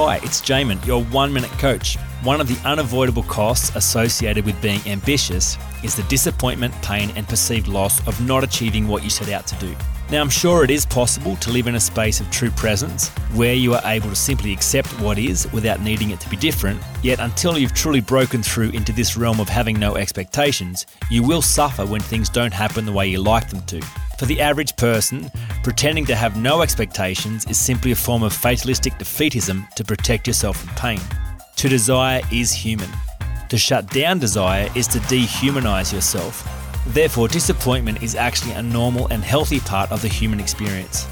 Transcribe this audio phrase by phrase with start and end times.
[0.00, 1.96] Hi, it's Jaemin, your one minute coach.
[2.22, 7.66] One of the unavoidable costs associated with being ambitious is the disappointment, pain, and perceived
[7.66, 9.74] loss of not achieving what you set out to do.
[10.08, 13.54] Now, I'm sure it is possible to live in a space of true presence where
[13.54, 16.80] you are able to simply accept what is without needing it to be different.
[17.02, 21.42] Yet, until you've truly broken through into this realm of having no expectations, you will
[21.42, 23.82] suffer when things don't happen the way you like them to.
[24.16, 25.30] For the average person,
[25.68, 30.56] pretending to have no expectations is simply a form of fatalistic defeatism to protect yourself
[30.56, 30.98] from pain.
[31.56, 32.88] To desire is human.
[33.50, 36.42] To shut down desire is to dehumanize yourself.
[36.86, 41.06] Therefore, disappointment is actually a normal and healthy part of the human experience.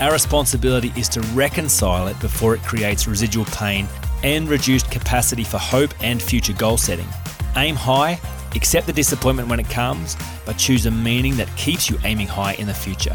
[0.00, 3.86] Our responsibility is to reconcile it before it creates residual pain
[4.22, 7.08] and reduced capacity for hope and future goal setting.
[7.56, 8.18] Aim high,
[8.54, 12.54] accept the disappointment when it comes, but choose a meaning that keeps you aiming high
[12.54, 13.14] in the future.